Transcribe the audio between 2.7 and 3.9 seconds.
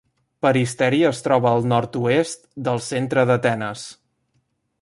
centre d'Atenes.